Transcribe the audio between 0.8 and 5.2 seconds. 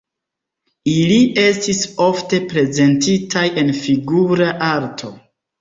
Ili estis ofte prezentitaj en figura arto.